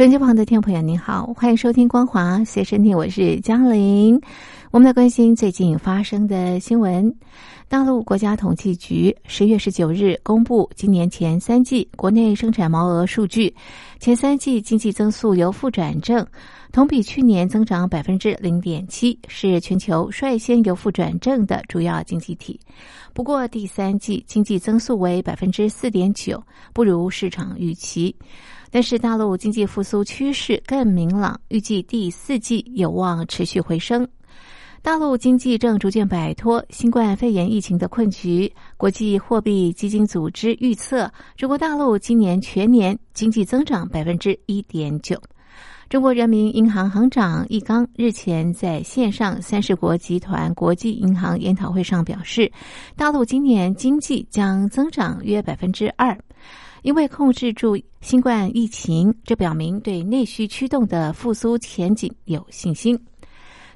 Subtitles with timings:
[0.00, 4.18] 手机旁的听众朋友，您好，欢迎收听《光华随身听》，我是江玲。
[4.72, 7.12] 我们来关心最近发生的新闻。
[7.66, 13.52] 大陆国家统计局十月十九日公布今年前三季国内生产毛额数据，
[13.98, 16.24] 前三季经济增速由负转正，
[16.70, 22.58] 同比去年增长百分之零点七，是全球率先由负转正的主要经济体。
[23.12, 26.40] 不过第三季经济增速为百分之四点九，
[26.72, 28.14] 不如市场预期。
[28.70, 34.06] 但是大陆经济复苏趋势更明朗，预计第四季有望持续回升。
[34.82, 38.50] 大陆经济正逐渐摆脱新冠肺炎疫情的困局。
[38.78, 45.20] 国际货币基金组织预测，中国大陆今年全年经济增长百分之一点九。
[45.90, 52.50] 中国人民银行行长易纲日前在线上三十国集团国际银行研讨会上表示，
[52.96, 56.18] 大陆今年经济将增长约百分之二。
[56.82, 62.98] 因为控制住新冠疫情，这表明对内需驱动的复苏前景有信心。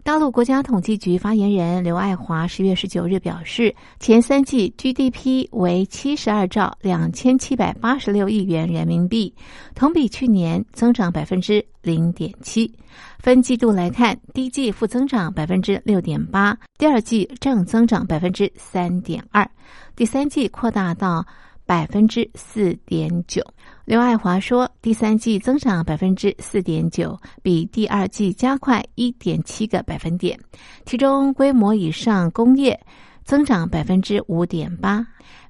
[0.05, 9.34] 大陆国家统计局发言人刘爱华十月十九日表示，前三季 GDP 为七十二兆两千七百八十六亿元人民币，
[9.75, 12.70] 同比去年增长百分之零点七。
[13.19, 19.48] 分季度来看，第一季负增长百分之六点八，第二季正增长百分之三点二，
[19.97, 21.27] 第三季扩大到。
[21.67, 23.43] 百分之四点九，
[23.84, 30.39] 刘爱华说，第三季增长百分之四点九，比第二季加快一点七个百分点。
[30.84, 32.79] 其中，规模以上工业
[33.25, 35.06] 增长百分之五点八，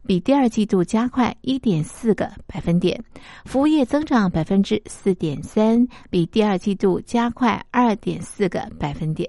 [0.07, 3.03] 比第二季度加快一点四个百分点。
[3.45, 9.29] 服务业增长百分之四点三，比第二季度加快二点四个百分点。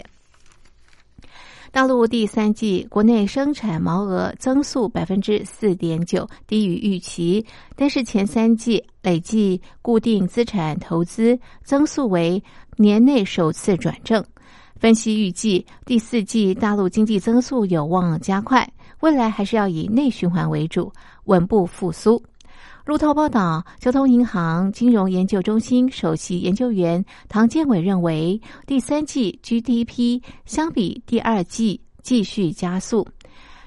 [1.76, 7.46] 大陆第三季国内生产毛额增速百分之四点九，低于预期。
[7.76, 12.42] 但是前三季累计固定资产投资增速为
[12.78, 14.24] 年内首次转正。
[14.78, 18.66] 分析预计第四季大陆经济增速有望加快，
[19.02, 20.90] 未来还是要以内循环为主，
[21.26, 22.24] 稳步复苏。
[22.86, 33.08] 路透报道，交通银行金融研究中心首席研究员唐建伟认为，第三季 GDP 相比第二季继续加速。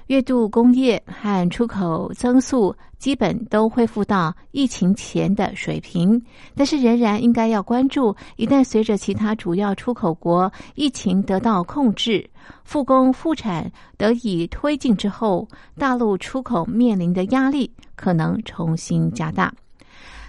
[0.07, 6.19] 月度工业和出口增速基本都恢复到疫情前的水平，
[6.55, 12.28] 但是仍然应该要关注，一旦随着其他主要出口国疫情得到控制、
[12.63, 19.53] 复工复产得以推进之后，大陆出口面临的压力可能重新加大。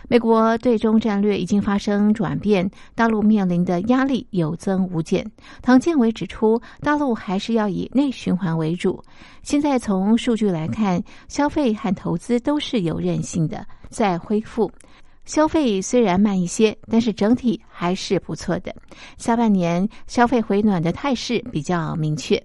[0.08, 5.24] 美国对中战略已经发生转变，大陆面临的压力有增无减。
[5.62, 9.00] 唐建伟指出，大陆还是要以内循环为主。
[9.44, 14.68] 现在从数据来看，消费和投资都是有韧性的，在恢复。
[15.30, 18.74] 消费虽然慢一些，但是整体还是不错的。
[19.16, 22.42] 下半年消费回暖的态势比较明确。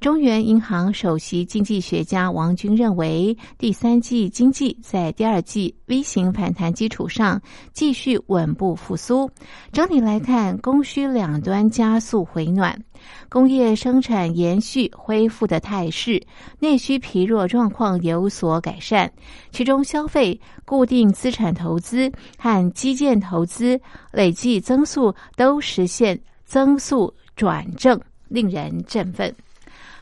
[0.00, 7.38] 中原银行首席经济学家王军认为，第三季经济在第二季 V 型反弹基础上
[7.74, 9.30] 继续稳步复苏。
[9.70, 12.82] 整体来看，供需两端加速回暖，
[13.28, 16.22] 工业生产延续恢复的态势，
[16.58, 19.10] 内需疲弱状况有所改善。
[19.50, 23.80] 其中，消费、固定资产投资和基建投资
[24.12, 29.34] 累计增速都实现增速转正，令人振奋。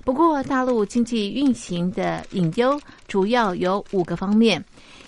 [0.05, 2.79] 不过，大陆经济运行的隐忧
[3.09, 4.63] 主要有五个方面：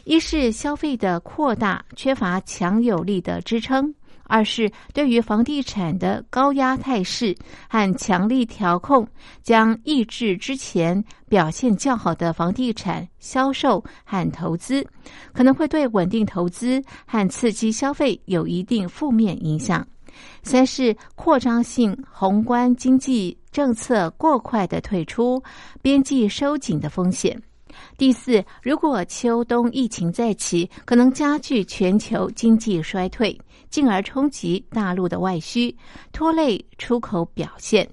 [0.04, 3.92] 一是消费的扩大缺乏强有力的支撑；
[4.26, 7.36] 二是对于房地产的高压态势
[7.68, 9.06] 和强力调控，
[9.42, 14.86] 将抑制之前表现较好的房地产销售和投资，
[15.32, 19.86] 可能会对稳定投资和刺激消费有一定负面影响。
[20.42, 25.42] 三是扩张性宏观经济政策过快的退出，
[25.82, 27.40] 边际收紧的风险。
[27.96, 33.38] 第四，如果秋冬疫情再起，可能加剧全球经济衰退，
[33.70, 35.74] 进而冲击大陆的外需，
[36.12, 37.88] 拖累出口表现。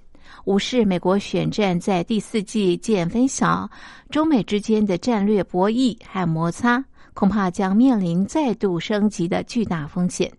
[0.46, 3.70] 五是美国选战在第四季见分晓，
[4.10, 6.84] 中美之间的战略博弈和摩擦，
[7.14, 10.32] 恐怕将面临再度升级的巨大风险。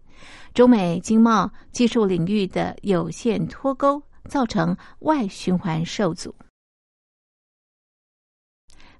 [0.52, 6.34] 中美经贸技术领域的有限脱钩，造成外循环受阻。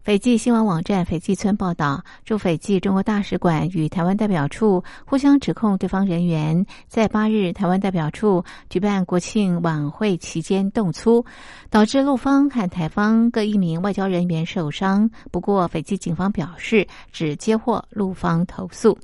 [0.05, 11.25] 斐济新闻网站斐济村报道，驻斐济中国大使馆与台湾代表处互相指控对方人员在八日台湾代表处举办国庆晚会期间动粗，
[11.71, 15.09] 导致陆方和台方各一名外交人员受伤。
[15.31, 18.99] 不过，斐济警方表示只接获陆方投诉。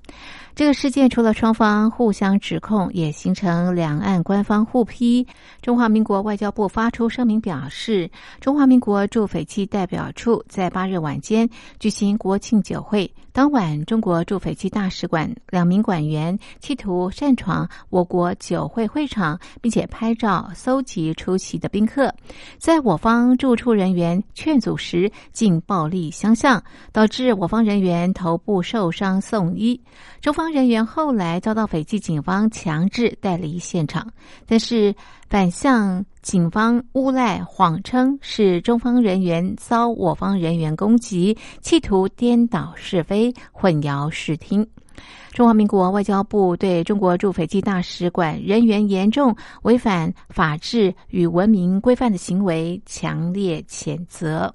[0.55, 5.26] 这个事件除了双方互相指控，也形成两岸官方互批。
[5.62, 11.49] 中华民国外交部发出声明表示，中华民国驻斐济代表处在八日晚间
[11.79, 13.11] 举行国庆酒会。
[13.33, 22.13] 当晚，中国驻斐济大使馆两名馆员企图擅闯我国酒会会场，并且拍照搜集出席的宾客，
[22.59, 26.61] 在我方驻处人员劝阻时，竟暴力相向，
[26.91, 29.81] 导致我方人员头部受伤送医。
[30.21, 34.13] 中方人员后来遭到斐济警方强制带离现场，
[34.45, 34.93] 但是
[35.29, 43.33] 反向警方诬赖，谎称是中方人员遭我方人员攻击，企图颠倒是非。
[43.53, 44.67] 混淆视听。
[45.33, 54.53] 中华民国外交部对中国驻斐济大使馆人员严重违反法治与文明规范的行为强烈谴责。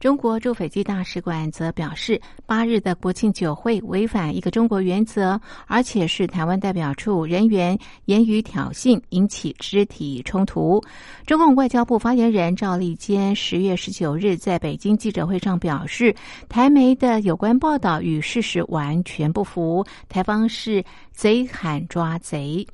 [0.00, 10.82] 中国驻斐济大使馆则表示，八日的国庆酒会违反一个中国原则，而且是台湾代表处人员言语挑衅，引起肢体冲突。
[11.26, 16.14] 中共外交部发言人赵立坚十月十九日在北京记者会上表示，
[16.48, 20.82] 台媒的有关报道与事实完全不符，台方是
[21.12, 22.66] 贼喊抓贼。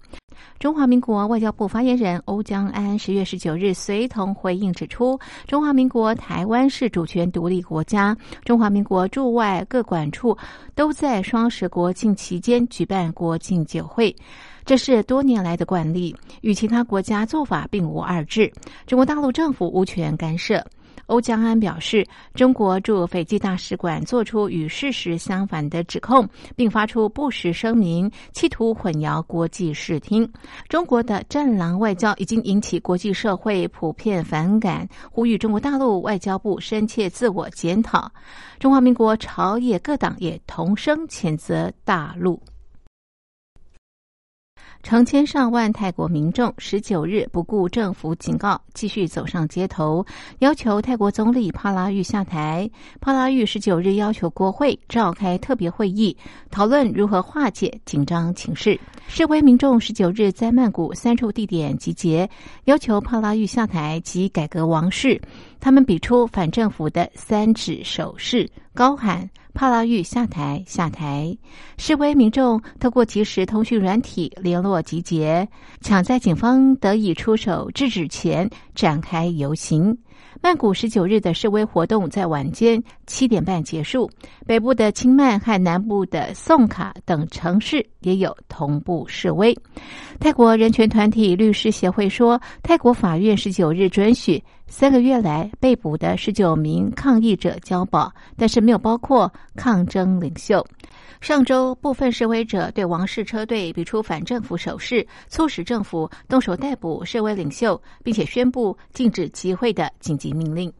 [0.58, 8.14] 中华民国外交部发言人欧江安十月十九日随同回应指出，中华民国台湾是主权独立国家，
[8.44, 10.36] 中华民国驻外各管处
[10.74, 14.14] 都在双十国庆期间举办国庆酒会，
[14.64, 18.52] 这是多年来的惯例，与其他国家做法并无二致，
[18.86, 20.62] 中国大陆政府无权干涉。
[21.06, 30.30] 欧江安表示，中国驻斐济大使馆作出与事实相反的指控，并发出不实声明，企图混淆国际视听。
[30.68, 38.10] 中国的“战狼外交”已经引起国际社会普遍反感，呼吁中国大陆外交部深切自我检讨。
[38.58, 42.42] 中华民国朝野各党也同声谴责大陆。
[44.86, 50.06] 成千上万泰国民众十九日不顾政府警告，继续走上街头，
[50.38, 52.70] 要求泰国总理帕拉育下台。
[53.00, 56.16] 帕拉育十九日要求国会召开特别会议，
[56.52, 58.78] 讨论如何化解紧张情势。
[59.08, 62.30] 示威民众十九日在曼谷三处地点集结，
[62.66, 65.20] 要求帕拉育下台及改革王室。
[65.58, 69.28] 他们比出反政府的三指手势，高喊。
[69.54, 71.34] 帕拉育下台，下台！
[71.78, 75.48] 示威民众透过即时通讯软体联络集结，
[75.80, 79.96] 抢在警方得以出手制止前展开游行。
[80.40, 84.10] 曼谷十九日的示威活动在晚间七点半结束，
[84.46, 89.56] 北部的清曼和南部的宋卡等城市也有同步示威。
[90.20, 94.42] 泰国人权团体律师协会说，泰国法院十九日准许。
[94.68, 100.66] 三个月来被捕的十九名抗议者交保，但是没有包括抗争领袖。
[101.20, 110.72] 上周，部分示威者对王室车队比出反政府手势，促使政府动手逮捕示威领袖，并且宣布禁止集会的紧急命令。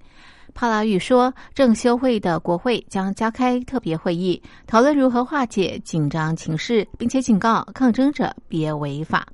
[0.55, 9.27] 帕拉育说，正休会的国会将加开特别会议，讨论如何化解紧张情势，并且警告抗争者别违法。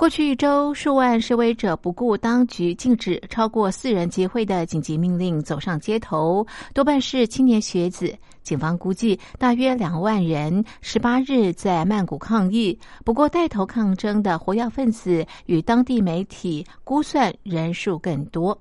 [0.00, 8.16] 过去一周，数万示威者不顾当局禁止超过四人集会的紧急命令，走上街头，多半是青年学子。
[8.42, 18.58] 警方估计大约两万人十八日在曼谷抗议，不过带头抗争的活跃分子与当地媒体估算人数更多。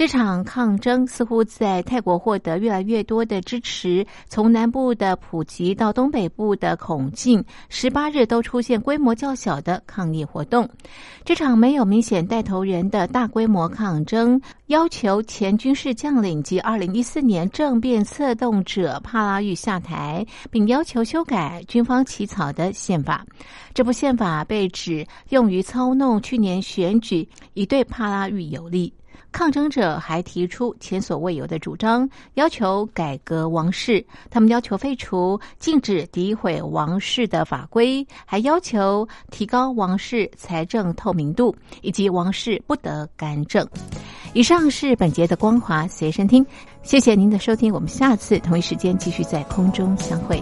[0.00, 10.66] 这场抗争似乎在泰国获得越来越多的支持，从南部的普吉到东北部的孔敬，十八日都出现规模较小的抗议活动。
[11.22, 23.22] 这场没有明显带头人的大规模抗争，要求前军事将领及二零一四年政变策动者帕拉育下台，并要求修改军方起草的宪法。
[23.74, 28.90] 这部宪法被指用于操弄去年选举，以对帕拉育有利。
[29.32, 34.04] 抗争者还提出前所未有的主张，要求改革王室。
[34.30, 43.66] 他们要求废除禁止诋毁王室的法规，还要求提高王室财政透明度，以及王室不得干政。
[44.32, 46.44] 以上是本节的光华随身听，
[46.82, 50.40] 谢谢您的收听，我们下次同一时间继续在空中相会。